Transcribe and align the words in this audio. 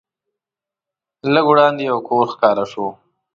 لږ 1.33 1.45
وړاندې 1.49 1.81
یو 1.89 1.97
کور 2.07 2.25
ښکاره 2.33 2.65
شو. 2.71 2.87